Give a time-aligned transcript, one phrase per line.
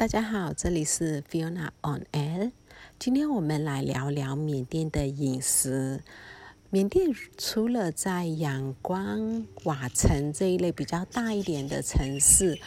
[0.00, 2.52] 大家好，这里是 Fiona on Air。
[2.98, 6.02] 今天我们来聊聊缅甸的饮食。
[6.70, 12.58] 缅甸除了在仰光、瓦城这一类比较大一点的城市，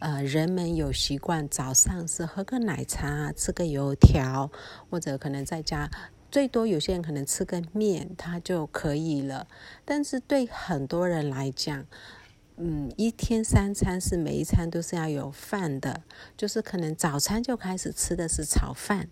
[0.00, 4.50] 呃，人们有习惯早上是喝个奶茶、吃个油条，
[4.90, 5.88] 或者可能在家
[6.28, 9.46] 最多有些人可能吃个面，它就可以了。
[9.84, 11.86] 但是对很多人来讲，
[12.62, 16.02] 嗯，一天三餐是每一餐都是要有饭的，
[16.36, 19.08] 就是可能早餐就开始吃的是炒饭，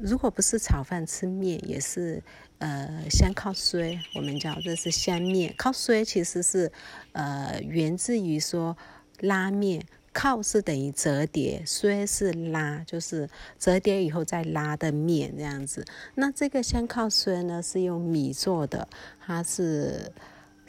[0.00, 2.20] 如果不是炒饭吃面，也是
[2.58, 5.54] 呃香靠衰，我们叫这是香面。
[5.56, 6.72] 靠衰其实是
[7.12, 8.76] 呃源自于说
[9.20, 15.84] 拉面，靠是等于折叠，衰是拉，就是折叠以后再拉的面这样子。
[16.16, 18.88] 那这个香靠衰呢是用米做的，
[19.24, 20.10] 它是。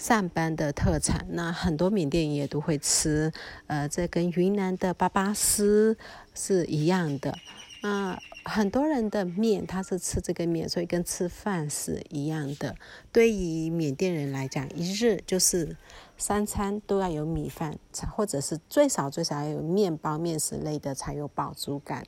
[0.02, 3.32] 上班的特产，那很多缅甸也都会吃，
[3.68, 5.96] 呃，这跟云南的粑粑丝
[6.34, 7.38] 是一样的。
[7.84, 12.75] 那很多人的面，他是吃这个面，所以跟吃饭是一样的。
[13.12, 15.78] 对于缅甸人来讲，一日就是
[16.18, 17.78] 三餐都要有米饭，
[18.09, 22.03] 或者是最少最少要有面包、面食类的才有饱足感。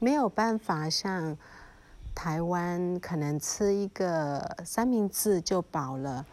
[0.00, 1.38] 没有办法像
[2.16, 6.26] 台湾，可能吃一个三明治就饱了。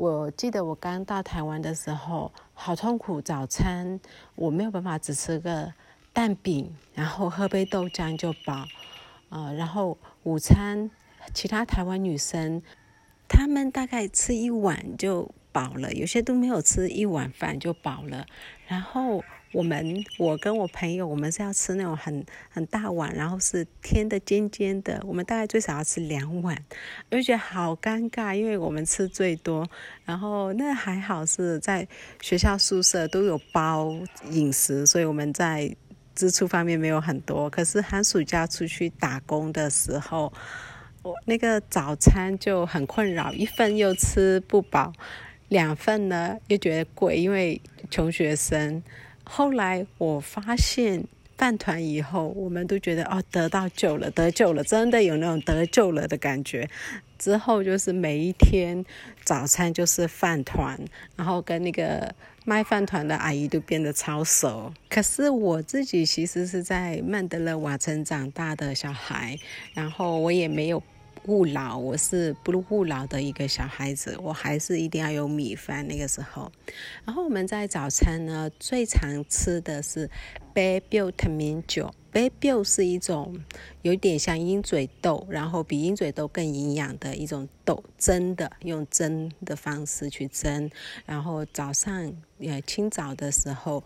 [0.00, 3.20] 我记得我刚到台湾的时候，好痛苦。
[3.20, 4.00] 早餐
[4.34, 5.74] 我没有办法只吃个
[6.10, 8.64] 蛋饼，然后喝杯豆浆就饱。
[9.28, 10.90] 呃，然后午餐，
[11.34, 12.62] 其他台湾女生，
[13.28, 18.24] 她们大概吃一碗就饱了，有些都没有吃一碗饭就饱了。
[18.66, 19.22] 然后。
[19.52, 25.02] 我们我跟我朋友，我们是要吃那种很很大碗，然后是添的尖尖的。
[25.04, 26.56] 我们大概最少要吃两碗，
[27.10, 29.68] 而且好尴尬，因为我们吃最多。
[30.04, 31.86] 然后那还好是在
[32.20, 33.92] 学校宿舍都有包
[34.30, 35.74] 饮食，所以我们在
[36.14, 37.50] 支出方面没有很多。
[37.50, 40.32] 可是寒暑假出去打工的时候，
[41.02, 44.92] 我那个早餐就很困扰，一份又吃不饱，
[45.48, 48.80] 两份呢又觉得贵，因为穷学生。
[49.32, 51.04] 后来我发现
[51.38, 56.68] 饭团以后，我们都觉得哦，得到救了，得救了，真的有那种得救了的感觉。
[57.16, 58.84] 之后就是每一天
[59.22, 60.76] 早餐就是饭团，
[61.14, 62.12] 然后跟那个
[62.44, 64.74] 卖饭团的阿姨都变得超熟。
[64.88, 69.38] 可是我自己其实是在曼德勒瓦城长大的小孩，
[69.74, 70.82] 然后我也没有。
[71.26, 76.50] 勿老，我是不勿老的一个小孩子，我还是一定要有米饭那个时候。
[77.04, 80.10] 然后我们在早餐呢，最常吃的是
[80.54, 81.92] baby 特明酒。
[82.12, 83.38] baby 是一种
[83.82, 90.68] 有点像鹰嘴豆，然后比鹰嘴豆更营养的一种豆，蒸的，用蒸的方式去蒸。
[91.06, 93.84] 然后早上呃清早的时候，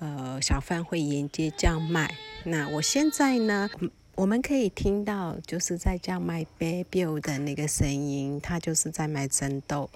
[0.00, 2.14] 呃小贩会沿街叫卖。
[2.44, 3.70] 那我现在呢？
[4.14, 9.88] 我们可以听到，就是在叫卖 baby 的那个声音，他就是在卖蒸豆。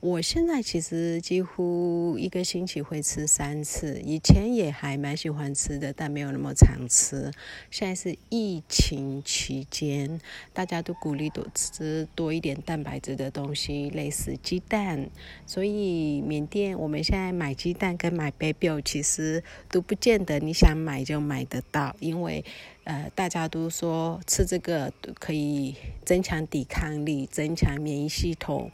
[0.00, 7.30] 我现在其实几乎一个星期会吃三次，以前也还蛮喜欢吃的，但没有那么常吃。
[7.68, 10.20] 现在是疫情期间，
[10.52, 15.10] 大家都鼓励多吃多一点蛋白质的东西，类似鸡蛋。
[15.46, 22.44] 所以缅甸我们现在买鸡蛋跟买 baby 其实都不见得你想买就买得到，因为
[22.88, 24.90] 呃大家都说吃这个
[25.20, 25.74] 可以
[26.06, 28.70] 增强抵抗力，增强免疫系统。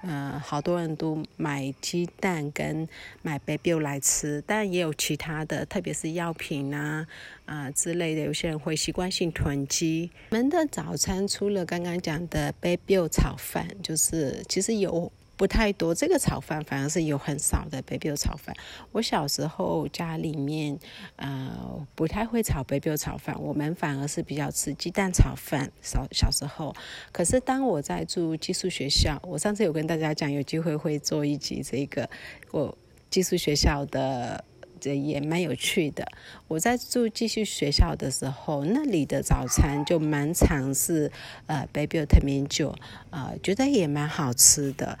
[0.00, 2.88] 呃，好多人都买鸡蛋跟
[3.20, 7.06] 买 baby 来吃，但也有其他的，特别是药品啊
[7.44, 10.10] 啊之类的，有些人会习惯性囤积。
[10.30, 15.12] 我们的早餐除了刚刚讲的 baby 炒饭，就是其实有。
[15.38, 18.54] 不太多，这个炒饭反而是有很少的 baby 炒饭。
[18.90, 20.76] 我小时候家里面
[21.14, 25.70] 呃不太会炒 baby 炒饭，我们反而是比较吃鸡蛋炒饭。
[25.80, 26.74] 小小时候，
[27.12, 32.10] 可是当我在住寄宿学校，我上次有跟大家讲，有机会会做一集这个
[32.50, 32.76] 我
[33.08, 34.44] 寄宿学校的，
[34.80, 36.04] 这也蛮有趣的。
[36.48, 41.12] 我在住寄宿学校的时候，那里的早餐就蛮常是
[41.46, 42.74] 呃 baby 特明酒，
[43.10, 44.98] 呃觉得也蛮好吃的。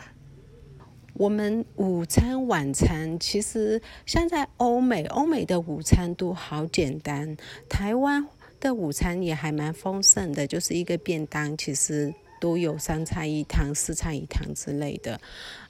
[1.18, 7.36] 我们午餐、晚餐其实像在欧美，欧美的午餐都好简单。
[7.68, 8.24] 台湾
[8.60, 15.20] 的午餐也还蛮丰盛的，就是一个便当，其实都有三菜一汤、四菜一汤之类的。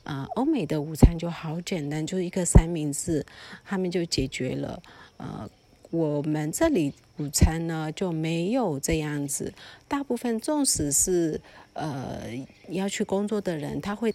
[0.05, 3.25] 啊，欧美的午餐就好简单，就一个三明治，
[3.65, 4.83] 他们就解决了。
[5.17, 5.49] 呃，
[5.91, 9.55] 我们这里午餐呢就没有这样子，
[9.89, 11.41] 大部分纵使是
[11.73, 12.21] 呃
[12.69, 14.15] 要去工作的人，他会。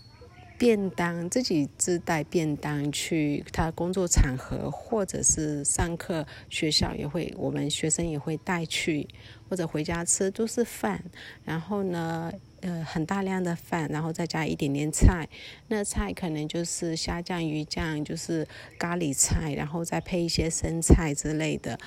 [0.57, 9.07] 便当，自己自带便当去他工作场合，或者是上课，学校也会，我们学生也会带去，
[9.49, 11.03] 或者回家吃都是饭。
[11.43, 15.27] 然后呢，呃，很大量的饭，然后再加一点点菜。
[15.67, 18.47] 那菜可能就是虾酱、鱼酱，就是
[18.77, 21.77] 咖喱菜，然后再配一些生菜之类的。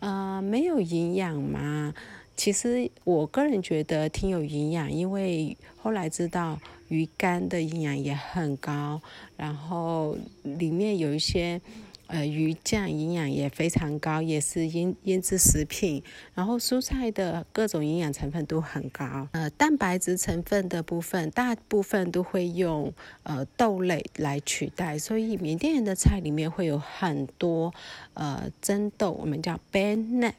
[0.00, 1.94] 呃，没有营养吗？
[2.36, 6.58] 其实我个人觉得挺有营养，因为后来知道
[6.94, 9.00] 鱼肝的营养也很高，
[9.36, 11.60] 然后里面有一些
[12.06, 16.00] 呃鱼酱营养也非常高，也是腌腌制食品，
[16.34, 19.26] 然后蔬菜的各种营养成分都很高。
[19.32, 22.92] 呃，蛋白质成分的部分，大部分都会用
[23.24, 27.74] 呃豆类来取代，所以缅甸人的菜里面会有很多
[28.12, 30.32] 呃蒸豆，我们叫 banana。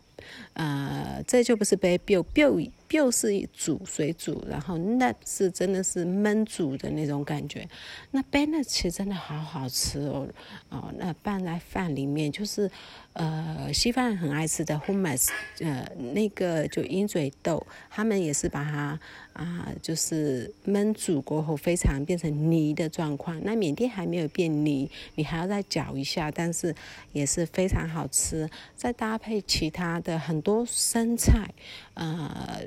[0.53, 7.67] 呃，这就不是杯 biu biu 又是煮水煮，然后那是真的是焖煮的那种感觉。
[8.09, 10.27] 那 banana 其实真的好好吃哦，
[10.69, 12.69] 哦，那拌在饭里面就是
[13.13, 18.99] 呃，西方人很爱吃的 hummus，呃，那个就鹰嘴豆，他们也是把它
[19.33, 23.39] 啊，就是焖煮过后非常变成泥的状况。
[23.43, 26.75] 那缅甸还没有变泥，你还要再搅一下，但是
[27.13, 28.49] 也是非常好吃。
[28.75, 30.15] 再搭配其他的。
[30.25, 31.53] 很多生菜，
[31.93, 32.61] 呃，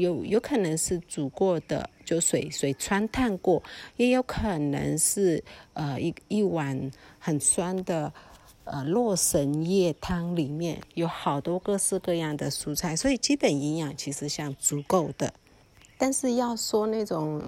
[0.00, 3.62] 有有可能是煮过的，就水水穿烫过，
[3.96, 5.42] 也有可能是
[5.72, 8.12] 呃一一碗很酸的
[8.64, 15.32] 呃洛神叶汤里面有好多各式各样的蔬菜，所以基本营养其实像足够的。
[15.96, 17.40] 但是要说那种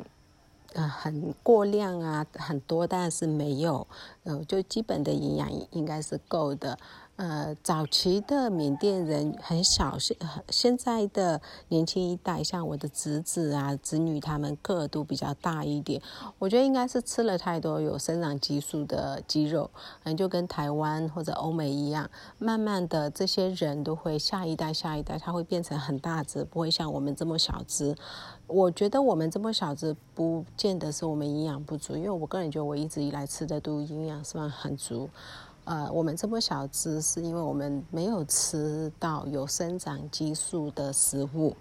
[0.75, 3.87] 呃很过量啊，很多，但是没有，
[4.23, 6.79] 呃，就基本的营养应该是够的。
[7.17, 10.15] 呃，早期的缅甸人很少，现
[10.51, 15.99] 现在的年轻一代，像我的侄子啊、侄女，他们个都比较大一点。
[16.39, 19.71] 我觉得应该是吃了太多有生长激素的鸡肉，
[20.05, 27.97] 嗯，就跟台湾或者欧美一样，慢慢的这些人都会下一代、下一代，他会变成很大只，不会像我们这么小只。
[28.47, 35.09] 我觉得我们这么小只，不见得是我们营养不足，因为我个人觉得我一直以来吃的都营养算很足。
[35.67, 41.55] 呃，我们这么小只，是因为我们没有吃到有生长激素的食物。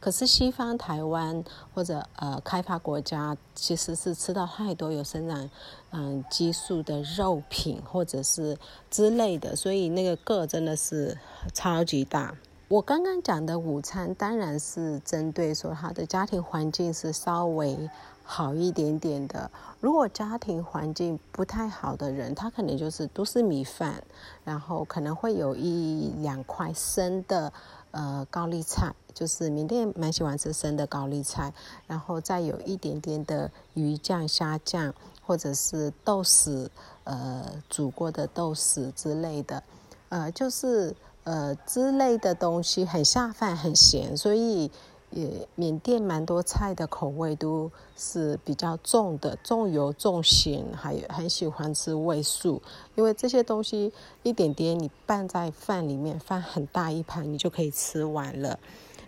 [0.00, 5.48] 可是西方台湾或者呃开发国家，其实是吃到太多有生长
[5.92, 8.58] 嗯激素的肉品或者是
[8.90, 11.16] 之类的，所以那个个真的是
[11.54, 12.36] 超级大。
[12.66, 17.88] 我刚刚讲的午餐，当然是针对说他的家庭环境是稍微。
[18.34, 24.02] 好一点点的，如果家庭环境不太好的人，他可能就是都是米饭，
[24.42, 27.52] 然后可能会有一两块生的
[27.90, 31.52] 呃高丽菜，就是缅甸蛮喜欢吃生的高丽菜，
[31.86, 34.94] 然后再有一点点的鱼酱、虾酱，
[35.26, 36.70] 或者是豆豉，
[37.04, 39.62] 呃煮过的豆豉之类的，
[40.08, 44.70] 呃就是呃之类的东西很下饭，很咸，所以。
[45.12, 52.60] 也缅甸蛮多菜的口味都是比较重的，重油重咸，还有很喜欢吃味素，
[52.94, 53.92] 因为这些东西
[54.22, 58.58] 一点点你拌在饭里面，放很大一盘你就可以吃完了。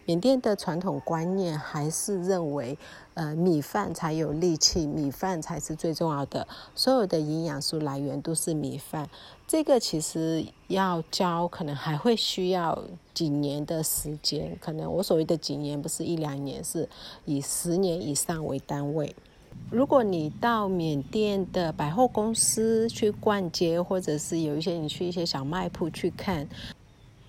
[0.06, 2.76] 缅甸的传统观念还是认为，
[3.14, 9.08] 呃，米饭才有力气，米饭才是最重要的，所有的营养素来源都是米饭。
[9.46, 12.78] 这个其实要教，可能还会需要
[13.14, 14.54] 几年的时间。
[14.60, 16.86] 可能我所谓的几年，不是一两年，是
[17.24, 19.14] 以十年以上为单位。
[19.70, 26.46] 如果你到缅甸的百货公司去逛街，或者是有一些你去一些小卖铺去看。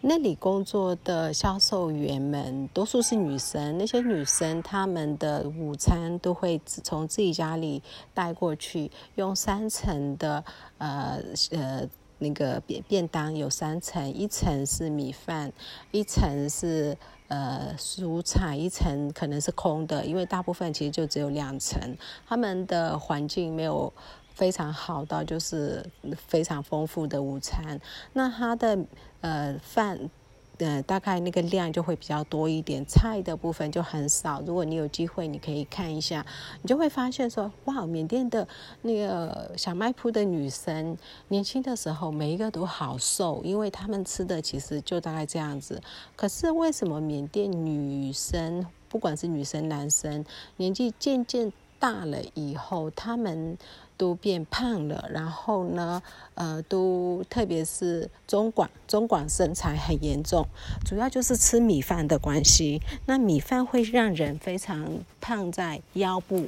[0.08, 7.82] 那里工作的销售员们多数是女生，那些女生她们的午餐都会从自己家里
[8.14, 10.44] 带过去，用三层的
[10.78, 11.20] 呃
[11.50, 15.52] 呃那个便便当，有三层，一层是米饭，
[15.90, 16.96] 一层是
[17.28, 21.98] 呃蔬菜，一层可能是空的，因为大部分其实就只有两层，
[22.28, 23.92] 他们的环境没有。
[24.36, 25.84] 非常好的就是
[26.28, 27.80] 非常丰富的午餐，
[28.14, 28.78] 那它的
[29.22, 29.98] 呃饭
[30.58, 34.42] 呃大概那个量就会比较多一点，菜的部分就很少。
[34.46, 36.26] 如果你有机会，你可以看一下，
[36.62, 38.48] 你就会发现说，哇，缅甸的
[38.82, 40.98] 那个小卖铺的女生
[41.30, 45.82] 年轻的时候每一个都好瘦，因为她们吃的其实就大概这样子。
[46.16, 50.26] 可是为什么缅甸女生不管是女生男生，
[50.58, 53.58] 年纪渐渐大了以后，他们
[53.98, 56.02] 都变胖了，然后呢，
[56.34, 60.46] 呃，都特别是中广，中广身材很严重，
[60.86, 62.82] 主要就是吃米饭的关系。
[63.06, 66.48] 那米饭会让人非常胖在腰部，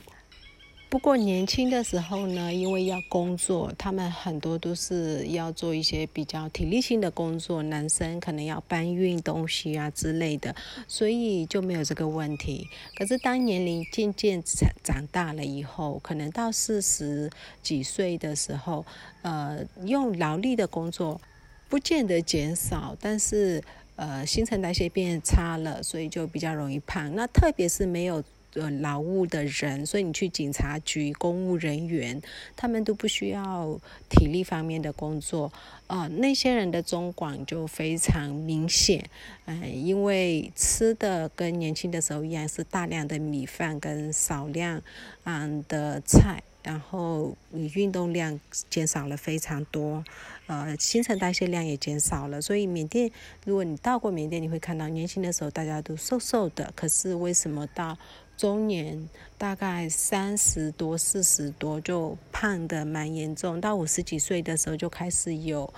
[0.89, 10.55] 不过年轻的时候呢，因为要工作，他们很多都是要做一些比较体力性的工作，男生可能要搬运东西啊之类的，
[10.87, 12.69] 所以就没有这个问题。
[12.95, 17.29] 可是当年龄渐渐长长大了以后，可能到四十
[17.61, 18.85] 几岁的时候，
[19.23, 21.19] 呃，用劳力的工作
[21.67, 23.61] 不见得减少，但是
[23.97, 27.13] 呃，新陈代谢变差了，所以就比较容易胖。
[27.13, 28.23] 那特别是没有。
[28.59, 32.21] 呃，劳务的人，所以你去警察局，公务人员，
[32.55, 35.51] 他们都不需要体力方面的工作，
[35.87, 39.07] 呃，那些人的中广就非常明显，
[39.45, 44.81] 嗯，因为吃的跟年轻的时候一样，是大量的米饭跟少量
[45.23, 48.37] 嗯的菜，然后你运动量
[48.69, 50.03] 减少了非常多，
[50.47, 53.09] 呃，新陈代谢量也减少了，所以缅甸，
[53.45, 57.97] 如果你到过缅甸，你会看到年轻的时候大家都瘦瘦的，可是为什么到
[58.35, 59.07] 中年
[59.37, 65.73] 大概三十多、四十多就胖的蛮严重，到五十几岁的时候就开始有，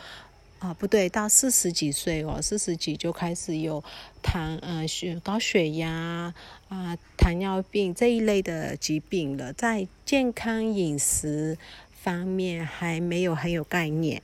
[0.59, 3.83] 啊不对，到四十几岁哦，四十几就开始有
[4.21, 6.33] 糖呃血高血压
[6.67, 11.57] 啊、糖尿病这一类的疾病了，在健康饮食
[11.91, 14.21] 方面还没有很有概念。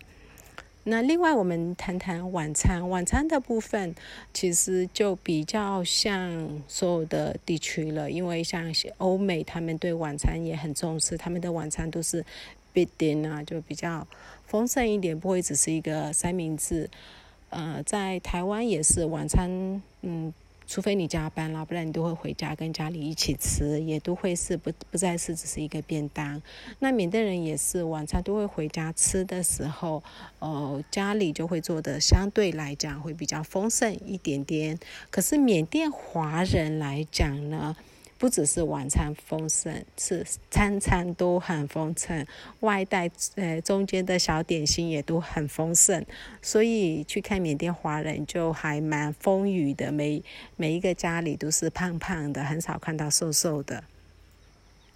[0.88, 2.88] 那另外，我们谈谈晚餐。
[2.88, 3.96] 晚餐的部分
[4.34, 12.24] 其实就比较像所有的地区了，因为像欧美，他们对晚餐也很重视，他们的晚餐都是
[12.72, 14.06] big dinner，就比较
[14.48, 16.90] 丰盛一点，不会只是一个三明治。
[17.50, 20.34] 呃，在台湾也是晚餐，嗯。
[20.68, 26.42] 除非你加班了，不然你都会回家跟家里一起吃，也都会是不不再是只是一个便当。
[26.80, 30.02] 那缅甸人也是晚餐都会回家吃的时候，
[30.40, 34.80] 呃，家里就会做的相对来讲会比较丰盛一点点。
[35.12, 37.76] 可是缅甸华人来讲呢？
[38.18, 42.26] 不只是晚餐丰盛，是餐餐都很丰盛，
[42.62, 46.04] 外带呃中间的小点心也都很丰盛，
[46.42, 50.24] 所以去看缅甸华人就还蛮丰腴的，每
[50.56, 53.84] 每一个家里都是胖胖的，很少看到瘦瘦的。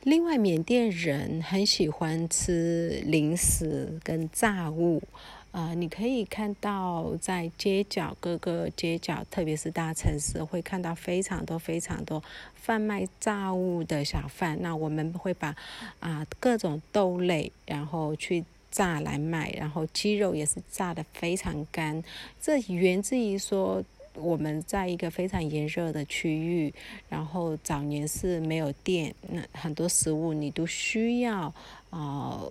[0.03, 5.03] 另外，缅甸人很喜欢吃零食跟炸物。
[5.51, 14.61] 呃，你可以看到在街角各个街角，特别是大城市，会看到非常多非常多贩卖炸物的小贩。
[14.61, 15.55] 那我们会把
[15.99, 22.03] 啊各种豆类，然后去炸来卖，然后鸡肉也是炸的非常干。
[22.39, 26.71] 这源自于说我们在一个非常炎热的区域，
[27.09, 31.51] 然后早年是没有电，那很多食物你都需要
[31.89, 32.43] 啊。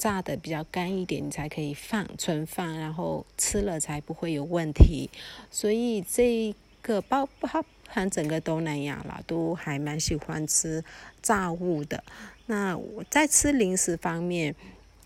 [0.00, 5.10] 炸的比较干一点，你才可以放存放，然后吃了才不会有问题。
[5.50, 10.82] 所以这个包包含整个东南亚啦，都还蛮喜欢吃
[11.20, 12.02] 炸物的。
[12.46, 14.56] 那我在吃零食方面。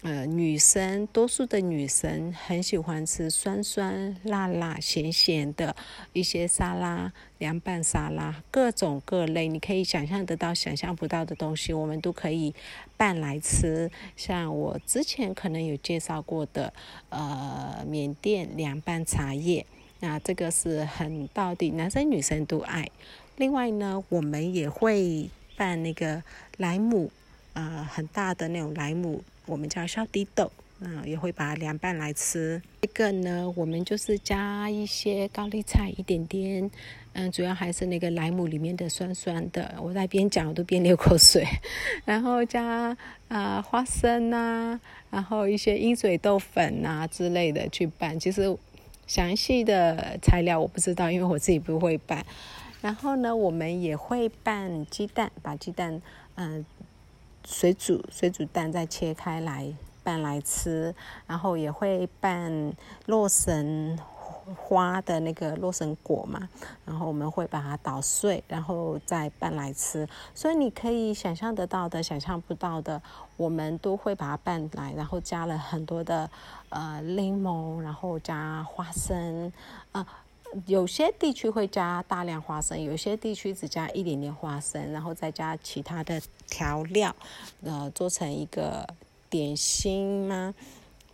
[0.05, 5.75] 呃，女生多数的女生很喜欢吃酸酸辣辣咸咸的
[6.13, 12.55] 一些沙拉、凉拌沙拉，各种各类，你可以想象得到、想象不到的东西，我们都可以
[12.99, 13.91] 拌来吃。
[14.15, 16.71] 像我之前可能有介绍过的，
[17.09, 19.65] 呃，缅甸凉拌茶叶，
[20.01, 22.87] 那这个是很到底，男生女生都爱。
[23.39, 26.23] 另外呢，我们也会拌那个
[26.59, 27.11] 莱姆，
[27.55, 29.23] 呃，很大的那种莱姆。
[29.47, 32.61] 我们叫小地豆，嗯，也会把它凉拌来吃。
[32.83, 36.71] 这个呢，我们就是加一些高丽菜，一点点，
[37.13, 39.75] 嗯，主要还是那个莱姆里面的酸酸的。
[39.81, 41.45] 我在边讲我都边流口水。
[42.05, 42.97] 然后加
[43.29, 48.19] 啊花生呐，然后一些鹰嘴豆粉呐之类的去拌。
[48.19, 48.57] 其实
[49.07, 52.25] 详细的材料我不知道，因为我自己不会拌。
[52.81, 56.01] 然后呢，我们也会拌鸡蛋，把鸡蛋
[56.37, 56.65] 嗯。
[57.45, 59.73] 水煮水煮蛋再切开来
[60.03, 60.95] 拌来吃，
[61.27, 62.73] 然后也会拌
[63.07, 63.99] 洛神
[64.57, 66.49] 花的那个洛神果嘛，
[66.85, 70.07] 然后我们会把它捣碎，然后再拌来吃。
[70.35, 73.01] 所以你可以想象得到的、想象不到的，
[73.37, 76.29] 我们都会把它拌来，然后加了很多的
[76.69, 79.53] 呃柠檬，然后加花生
[79.93, 80.07] 啊。
[80.67, 87.15] 有些地区会加大量花生，有些地区只加一点点花生，然后再加其他的调料，
[87.63, 88.87] 呃，做成一个
[89.29, 90.55] 点心吗？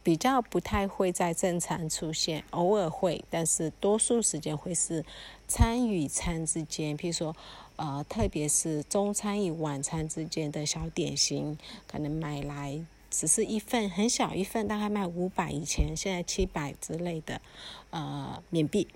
[0.03, 5.05] 比较不太会在正常出现，偶尔会，但是多数时间会是
[5.47, 7.37] 餐与餐之间，譬如说，
[7.77, 17.41] 呃，特别是中餐与晚餐之间的小点心，可能买来只是一份很小一份，大概卖五百以前，现在七百之类的，
[17.91, 18.89] 呃，缅币。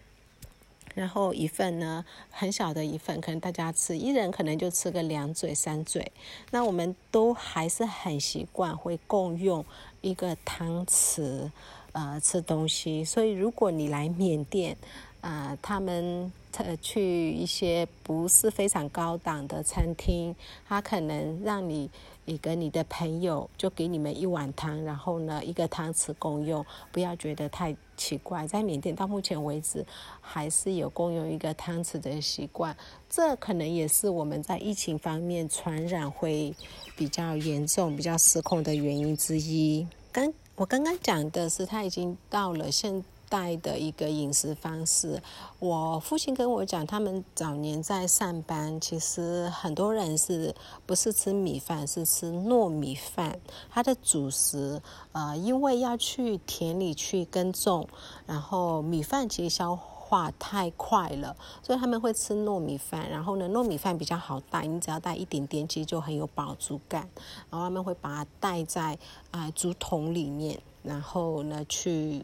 [0.94, 6.12] 然后一份呢很小的一份，可能大家吃一人可能就吃个两嘴三嘴。
[6.50, 9.64] 那我们都还是很习惯会共用
[10.00, 11.50] 一个汤匙，
[11.92, 13.04] 呃，吃东西。
[13.04, 14.76] 所以如果你来缅甸，
[15.20, 20.34] 呃，他们呃去一些不是非常高档的餐厅，
[20.68, 21.90] 他可能让你。
[22.26, 28.46] 你跟你的朋友就给你们一碗汤，然后呢，一个汤匙共用，不要觉得太奇怪。
[28.46, 29.84] 在缅甸到目前为止，
[30.20, 32.76] 还是有共用一个汤匙的习惯。
[33.08, 36.54] 这可能也是我们在疫情方面传染会
[36.96, 39.86] 比较严重、比较失控的原因之一。
[40.12, 43.04] 刚我刚刚讲的是，他已经到了现。
[43.34, 45.20] 代的一个饮食方式，
[45.58, 50.54] 我父亲跟我讲，他们早年在上班，其实很多人是
[50.86, 53.40] 不是吃米饭，是吃糯米饭。
[53.68, 57.88] 他的主食，呃，因为要去田里去耕种，
[58.24, 63.10] 然后米饭其实消化太快了，所以他们会吃糯米饭。
[63.10, 67.10] 然后呢，糯米饭比较好带，你只要带一点点，其实就很有饱足感。
[67.50, 68.96] 然后他们会把它带在
[69.32, 70.62] 啊竹筒里面。
[70.84, 72.22] 然后呢，去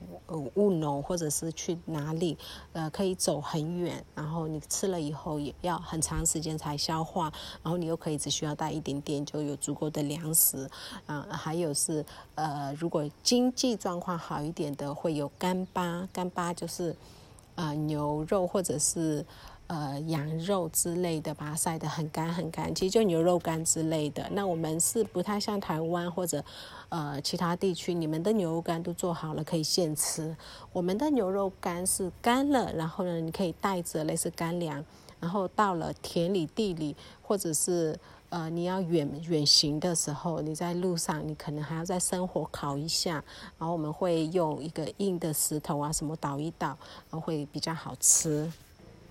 [0.54, 2.36] 务农或者是去哪里，
[2.72, 4.04] 呃，可以走很远。
[4.14, 7.32] 然后你吃了以后也要很长时间才消化。
[7.62, 10.68] 然后你又可以只需要带一点点，就有足够的粮食。
[11.06, 16.06] 啊，还有是呃，如果经济状况好一点的，会有干巴。
[16.12, 16.94] 干巴就是
[17.54, 19.24] 呃牛肉或者是。
[19.72, 24.28] 呃，羊肉之类的，把它晒得很干很干，其实就牛肉干之类的。
[24.32, 26.44] 那我们是不太像台湾或者
[26.88, 30.36] 呃其他地区，你们的牛肉干都做好了可以现吃。
[30.72, 34.84] 我们的牛肉干是干了，然后呢，你可以带着类似干粮，
[35.20, 37.96] 然后到了田里地里，或者是
[38.30, 43.22] 呃你要远远行的时候，你在路上你可能还要在生火烤一下，
[43.56, 46.76] 然后我们会用一个硬的石头啊什么捣一捣，
[47.08, 48.50] 然后会比较好吃。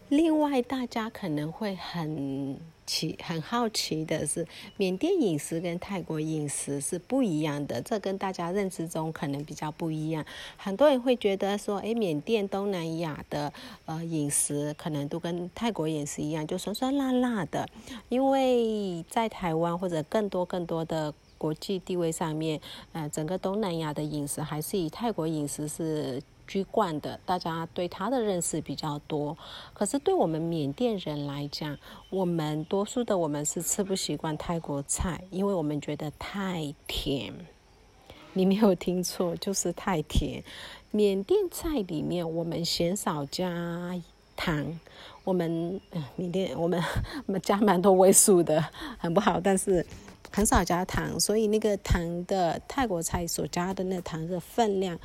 [0.09, 4.43] 另外，大家可能会很奇、很好奇的是，
[4.75, 7.79] 缅甸饮食跟泰国饮食是不一样的。
[7.83, 10.25] 这跟大家认知中可能比较不一样。
[10.57, 13.53] 很多人会觉得说，诶，缅甸东南亚的
[13.85, 17.69] 呃饮食可能都跟泰国饮食一样，就酸酸辣辣的。
[18.09, 22.59] 因为在台湾或者更多更多的国际地位上面，
[22.93, 26.19] 呃，整个东南亚的饮食还是以泰国饮食是。
[26.49, 29.37] 居冠的，大家对他的认识比较多。
[29.71, 31.77] 可是对我们缅甸人来讲，
[32.09, 37.31] 我们多数的我们是吃不习惯泰国菜，因为我们觉得太甜。
[38.33, 40.43] 你没有听错，就是太甜。
[40.89, 43.95] 缅甸菜里面我们鲜少加
[44.35, 44.79] 糖，
[45.23, 45.79] 我们
[46.15, 46.81] 缅甸我们
[47.43, 48.65] 加蛮多味素的，
[48.97, 49.85] 很不好，但是
[50.31, 54.97] 很少加糖，所以那个糖的泰国菜所加的那糖的分量。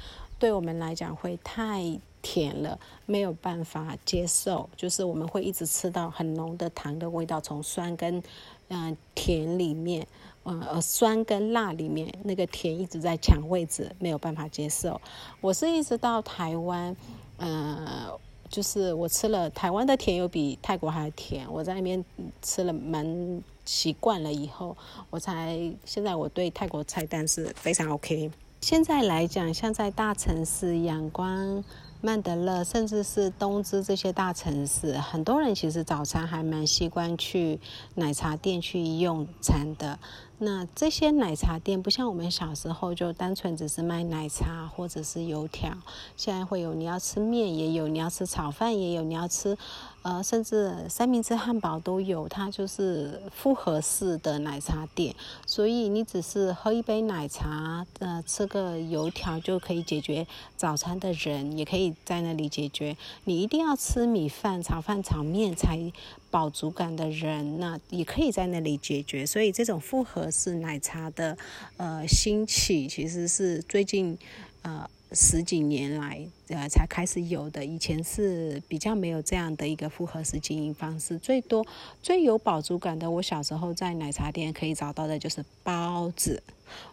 [0.44, 4.68] 对我们来讲会太甜了，没有办法接受。
[4.76, 8.22] 就是我们会一直吃到很浓的糖的味道，从酸跟
[8.68, 10.06] 嗯甜里面，
[10.44, 15.00] 嗯呃酸跟辣里面那个甜一直在抢位置，没有办法接受。
[15.40, 16.94] 我是一直到台湾，
[17.38, 18.06] 呃，
[18.50, 21.50] 就是我吃了台湾的甜，又比泰国还甜。
[21.50, 22.04] 我在那边
[22.42, 24.76] 吃了蛮习惯了以后，
[25.08, 28.30] 我才现在我对泰国菜单是非常 OK。
[28.64, 31.62] 现在来讲，像在大城市，阳光、
[32.00, 37.60] 曼德勒，甚至是东芝这些大城市，很多人其实早餐还蛮习惯去
[37.96, 39.98] 奶茶店去用餐的。
[40.38, 45.76] 那这些奶茶店不像我们小时候就单纯只是卖奶茶或者是油条，
[46.16, 49.58] 现在会有你要吃面也有，你要吃炒饭也有，你要吃
[50.04, 55.12] 呃甚至三明治、汉堡都有，它就是复合式的奶茶店。
[55.44, 60.24] 所以你只是喝一杯奶茶，呃吃个油条就可以解决
[60.56, 62.96] 早餐的人，也可以在那里解决。
[63.24, 65.92] 你一定要吃米饭、炒饭、炒面才。
[66.30, 69.24] 饱足感的人，那也可以在那里解决。
[69.24, 71.38] 所以这种复合式奶茶的
[71.76, 74.18] 呃兴起，其实是最近
[74.64, 77.64] 呃十几年来呃才开始有的。
[77.64, 81.16] 以前是比较没有这样的一个复合式经营方式。
[81.18, 81.64] 最多
[82.02, 86.42] 最有饱足感的，我小时候在奶茶店可以找到的就是包子，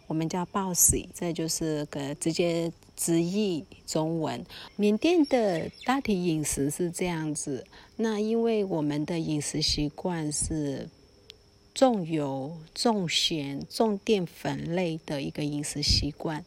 [0.06, 2.72] 我们叫 bossy，这就是个直接。
[2.94, 4.44] 直译中文，
[4.76, 7.66] 缅甸的大体饮食是这样子。
[7.96, 10.88] 那因为我们的饮食习惯是
[11.74, 16.44] 重油、重咸、重淀粉类的一个饮食习惯，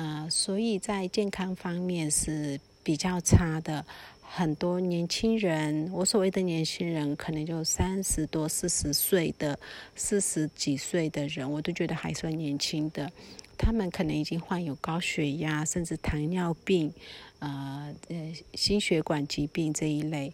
[0.00, 3.84] 呃，所以在健康方面是比较差的。
[4.22, 9.58] 很多年轻人，我所谓的年轻人，可能就三十多、四十岁的、
[9.94, 13.12] 四十几岁的人，我都觉得还算年轻的。
[13.58, 16.94] 他们可能已经患有高血压，甚至糖尿病，
[17.40, 20.32] 呃呃心血管疾病这一类。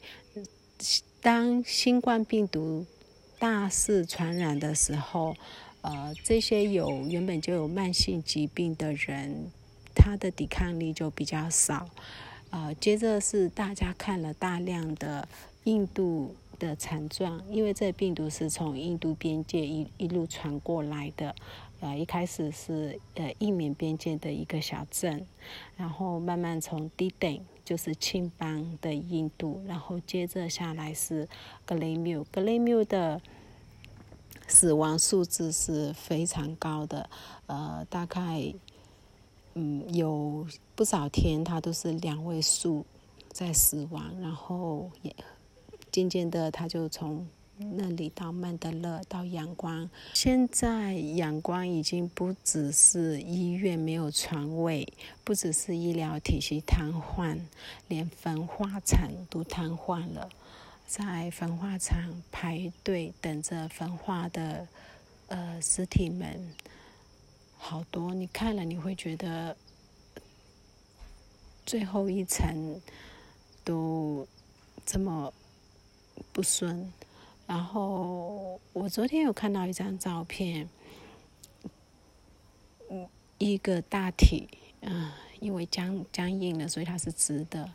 [1.20, 2.86] 当新冠病毒
[3.40, 5.34] 大肆传染的时候，
[5.86, 9.52] 呃，这些有原本就有慢性疾病的人，
[9.94, 11.88] 他的抵抗力就比较少。
[12.50, 15.28] 呃，接着是大家看了大量的
[15.62, 21.32] 印度的惨状，因为这病毒是从印度边界一一路传过来的。
[21.78, 25.24] 呃，一开始是呃印缅边界的一个小镇，
[25.76, 27.38] 然后慢慢从低等。
[27.64, 31.28] 就是青邦的印度，然后接着下来是
[31.64, 33.20] 格雷缪，格雷缪的
[34.48, 37.08] 死亡数字是非常高的，
[37.46, 38.54] 呃，大概
[39.54, 42.84] 嗯有不少天它都是两位数
[43.28, 45.14] 在死亡，然后也
[45.90, 47.26] 渐渐的它就从。
[47.58, 54.86] 那里到曼德勒到阳光，现在阳光已经不只是医院没有床位，
[55.24, 57.40] 不只是医疗体系瘫痪，
[57.88, 60.28] 连焚化厂都瘫痪了。
[60.86, 64.68] 在焚化厂排队等着焚化的
[65.26, 66.54] 呃尸体们
[67.58, 69.56] 好多，你看了你会觉得
[71.64, 72.80] 最后一层
[73.64, 74.26] 都
[74.84, 75.32] 这么
[76.32, 76.92] 不顺。
[77.48, 80.68] 然后我昨天有看到一张照片，
[82.90, 84.48] 嗯，一个大体，
[84.80, 87.68] 嗯，因为僵僵硬了，所以它是直的，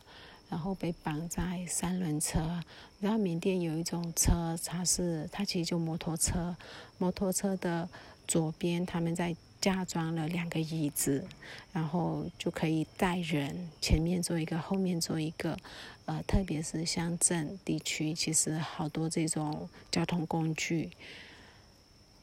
[0.52, 2.62] 然后被绑在三轮车。
[3.00, 6.54] 然后缅甸有一种车，它是它其实就摩托车，
[6.98, 7.88] 摩托车的
[8.28, 9.34] 左边他们在。
[9.62, 11.24] 加装了两个椅子，
[11.72, 15.56] 然后就可以带人，前面坐一个，后面坐一个。
[16.04, 20.90] 呃，特别是乡镇地区，其实好多这种交通工具。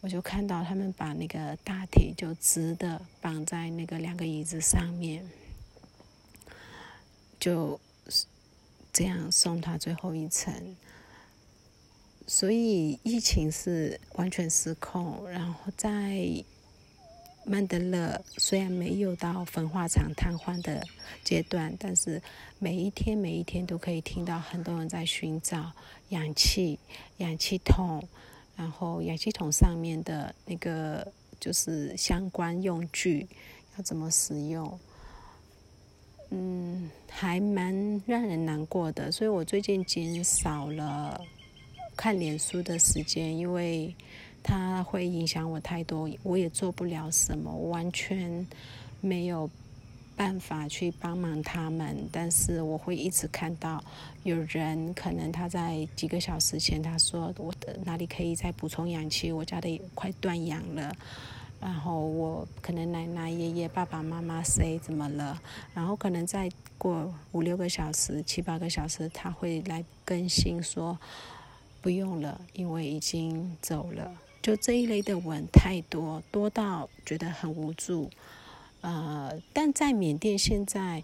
[0.02, 5.26] 我就看到他们把那个大铁就直的绑在那个两个椅子上面，
[7.40, 7.80] 就
[8.92, 10.76] 这样送他最后一程。
[12.28, 16.44] 所以疫情是完全失控，然后在。
[17.46, 20.86] 曼德勒虽然没有到焚化厂瘫痪的
[21.24, 22.22] 阶段，但是
[22.60, 25.72] 每一天每一天都可以听到很多人在寻找
[26.10, 26.78] 氧气、
[27.18, 28.08] 氧气筒，
[28.56, 33.28] 然后氧气筒上面的那个就是相关用具
[33.78, 34.78] 要怎么使用，
[36.32, 39.12] 嗯，还蛮让人难过的。
[39.12, 41.20] 所以我最近减少了
[41.96, 43.94] 看脸书的时间，因为。
[44.42, 48.48] 它会影响我太多，我也做不了什么，完全
[49.02, 49.48] 没有
[50.16, 51.98] 办法去帮忙他们。
[52.10, 53.84] 但是我会一直看到
[54.24, 60.96] 有人，可能他在几个小时前他说我的哪里可以再补充氧气，我家的快断氧了。
[61.60, 65.42] 然后我可能奶奶、爷爷、爸爸妈妈谁怎么了？
[65.74, 70.98] 然后可能再过五六个小时、七八个小时，他会来更新说
[71.82, 74.16] 不用了，因为已经走了。
[74.42, 78.10] 就这一类的文太多，多到觉得很无助。
[78.80, 81.04] 呃，但在缅甸现在，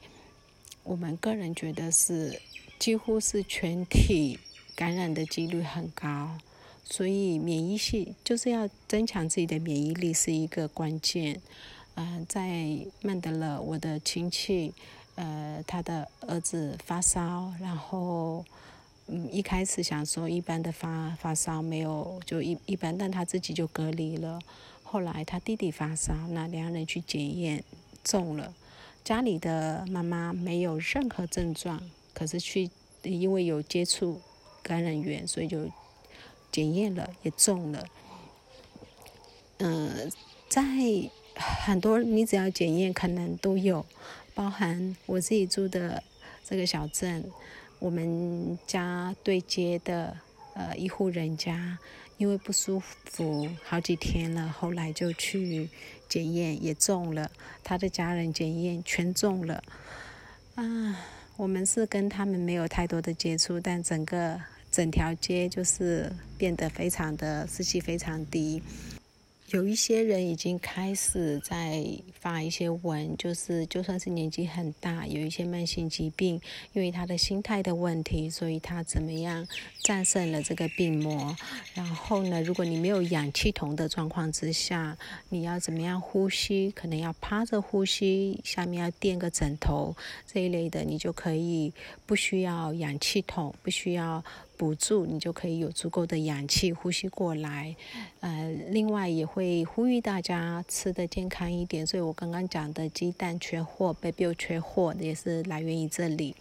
[0.84, 2.42] 我们个人觉得是
[2.80, 4.40] 几乎是全体
[4.74, 6.38] 感染的几率很高，
[6.86, 11.42] 所以免疫系就是要增强自己的免疫力是一个关键。
[11.96, 14.74] 嗯，在曼德勒，我的亲戚，
[15.16, 18.46] 呃，他的儿子发烧，然后。
[19.08, 24.40] 嗯，一开始想说一般的发发烧没有就一一般，但他自己就隔离了。
[24.82, 27.64] 后来他弟弟发烧，那两人去检验
[28.04, 28.56] 中了。
[29.04, 31.80] 家里的妈妈没有任何症状，
[32.16, 32.68] 可是去
[33.04, 34.20] 因为有接触
[34.64, 35.70] 感染源，所以就
[36.56, 37.86] 检验了也中了。
[39.58, 40.10] 嗯，
[40.48, 40.64] 在
[41.36, 43.86] 很多你只要检验可能都有，
[44.34, 46.02] 包含我自己住的
[46.48, 47.30] 这个小镇。
[47.80, 50.18] 我们家对接的
[50.54, 51.78] 呃一户人家，
[52.16, 55.70] 因为不舒服好几天了，后来就去
[56.08, 57.30] 检验也中了，
[57.66, 59.62] 他的家人检验全中了。
[60.56, 60.64] 啊，
[61.36, 64.40] 我们是跟他们没有太多的接触，但整个
[64.76, 68.62] 整条街就是变得非常的湿气非常低。
[69.50, 71.86] 有一些人已经开始在
[72.20, 76.42] 发一些文，就是就算是年纪很大，有一些慢性疾病，
[76.74, 79.48] 因为他的心态的问题，所以他怎么样
[79.84, 81.38] 战胜了这个病魔。
[81.76, 84.98] 然后呢，如果你没有氧气筒的状况之下，
[85.30, 86.72] 你要怎么样呼吸？
[86.72, 91.72] 可能要趴着呼吸，下面要垫个枕头这一类的，你就可以
[92.08, 94.26] 不需要氧气筒，不需要
[94.58, 97.76] 补助，你就可以有足够的氧气呼吸过来。
[98.20, 101.86] 呃，另外也会呼吁大家吃的健康一点。
[101.86, 106.36] 所以我刚刚讲的鸡蛋缺货，baby 缺货，也是来源于这里。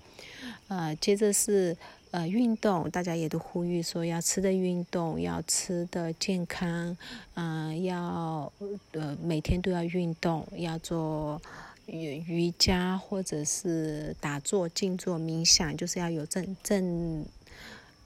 [0.68, 1.76] 呃，接着是
[2.10, 6.96] 呃运动，大家也都呼吁说要吃的运动，要吃的健康，
[7.34, 8.52] 嗯，要
[8.92, 11.40] 呃每天都要运动，要做。
[11.86, 17.22] 瑜瑜伽或者是打坐、静坐、冥想，就是要有正正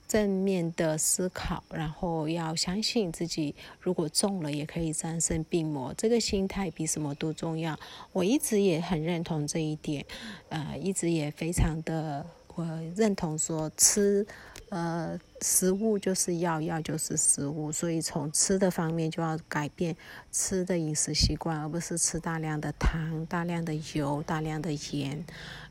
[0.09, 5.93] 正面的思考，然后要相信自己，如果中了也可以战胜病魔。
[5.95, 7.79] 这个心态比什么都重要。
[8.11, 10.03] 我一直也很认同这一点，
[10.49, 14.25] 呃，一直也非常的我认同说吃。
[14.69, 19.95] 呃，食物就是药，药就是食物，所以从吃的方面就要改变
[20.31, 25.25] 吃的饮食习惯，而不是吃大量的糖、大量的油、大量的盐。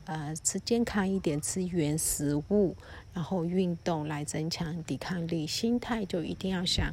[0.05, 2.75] 呃，吃健康一点，吃原食物，
[3.13, 5.45] 然后运动来增强抵抗力。
[5.45, 6.91] 心态就一定要想，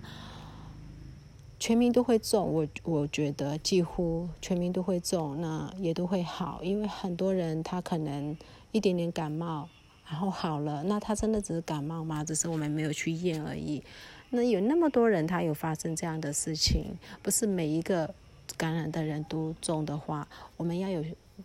[1.59, 8.37] 全民都会中，我我觉得几乎全民都会中，那也都会好，因为很多人他可能
[8.73, 9.71] 一点点感冒。
[10.09, 12.23] 然后好了，那他真的只是感冒吗？
[12.23, 13.83] 只是我们没有去验而已。
[14.31, 18.15] 那有那么多人，他有发生这样的事情，不是每一个
[18.57, 21.05] 感染的人都中的话，我们要有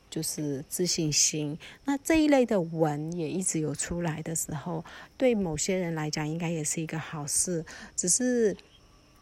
[0.10, 1.58] 就是自信心。
[1.86, 4.86] 那这一类的文也一直有出来的时候，
[5.17, 7.65] 对某些人来讲，应该也是一个好事。
[7.95, 8.56] 只是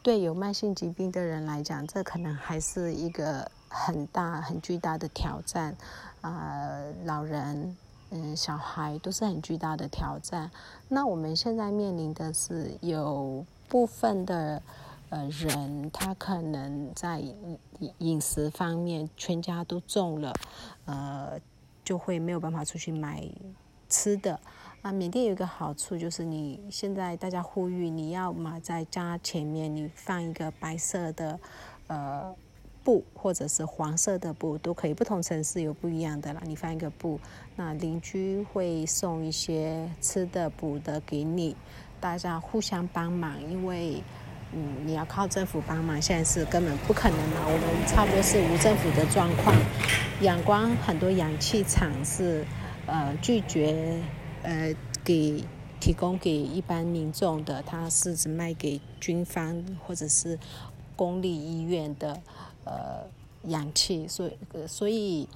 [0.03, 5.75] 对有慢性疾病的人来讲，这可能还是一个很大很巨大的挑战
[6.21, 7.77] 啊，老人。
[8.11, 10.49] 嗯，小孩都是很巨大的挑战。
[10.87, 14.61] 那我们现在面临的是，有部分的
[15.09, 17.23] 呃人，他可能在
[17.99, 20.33] 饮食方面全家都中了，
[20.85, 21.39] 呃，
[21.83, 23.23] 就会没有办法出去买
[23.87, 24.39] 吃的。
[24.81, 31.39] 啊，缅甸有一个好处就是，你现在大家呼吁，你要嘛在家前面你放一个白色的
[31.87, 32.35] 呃。
[32.89, 36.41] 布或者是黄色的布都可以，不同城市有不一样的啦。
[36.43, 37.19] 你放一个布，
[37.55, 41.55] 那邻居会送一些吃的补的给你，
[41.99, 43.39] 大家互相帮忙。
[43.47, 44.01] 因为，
[44.53, 47.41] 嗯，你要靠政府帮忙，现在是根本不可能嘛。
[47.45, 49.55] 我们差不多是无政府的状况。
[50.21, 52.43] 阳光很多氧气厂是
[52.87, 54.01] 呃拒绝
[54.41, 54.73] 呃
[55.03, 55.43] 给
[55.79, 60.39] 提供给一般民众的，它是只卖给军方或者是
[60.95, 62.19] 公立医院的。
[62.65, 63.07] 呃，
[63.43, 65.27] 氧气，所以所以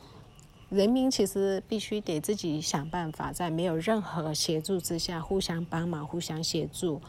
[0.69, 7.01] 人民其实必须得自己想办法，在没有任何协助之下，互相帮忙，互相协助。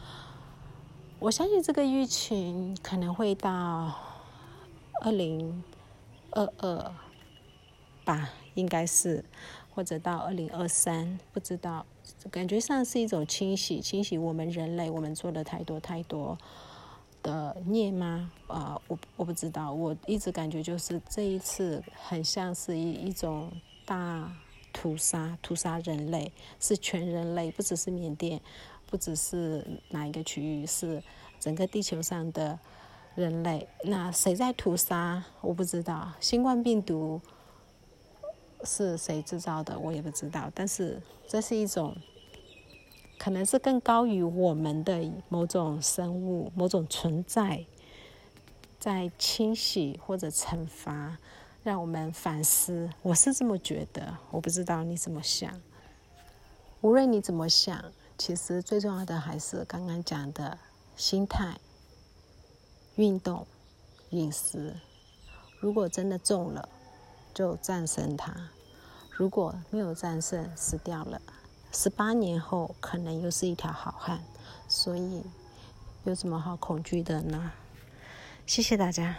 [1.19, 3.95] 我相信这个疫情可能会到
[5.01, 5.63] 二零
[6.31, 6.91] 二二
[8.03, 9.23] 吧，应该是，
[9.73, 11.85] 或者到二零二三，不知道，
[12.29, 16.37] 感觉上是一种清洗，清洗我们人类，我们做的太多太多。
[17.25, 18.31] 的孽吗？
[18.45, 19.73] 啊，我我不知道。
[19.73, 23.51] 我一直感觉就是这一次很像是一一种
[23.83, 24.31] 大
[24.71, 28.39] 屠杀，屠杀人类，是全人类，不只是缅甸，
[28.85, 31.01] 不只是哪一个区域，是
[31.39, 32.59] 整个地球上的
[33.15, 33.67] 人类。
[33.83, 35.23] 那谁在屠杀？
[35.41, 36.13] 我不知道。
[36.19, 37.19] 新冠病毒
[38.63, 39.79] 是谁制造的？
[39.79, 40.51] 我也不知道。
[40.53, 41.97] 但是这是一种。
[43.17, 47.65] 可能是更高于我们的某种生物、某种存在，
[48.79, 51.17] 在清洗或者惩罚，
[51.63, 52.89] 让我们反思。
[53.01, 55.61] 我是这么觉得，我不知道你怎么想。
[56.81, 57.83] 无论你怎么想，
[58.17, 60.59] 其实最重要的还是刚刚讲的
[60.95, 61.57] 心态、
[62.95, 63.47] 运动、
[64.11, 64.75] 饮食。
[65.59, 66.69] 如果真的中了，
[67.33, 68.31] 就战胜它；
[69.09, 71.19] 如果没有战胜，死掉了。
[71.77, 74.23] 十八年后，可能又是一条好汉，
[74.65, 75.21] 所以
[76.05, 77.51] 有什么好恐惧的呢？
[78.45, 79.17] 谢谢大家。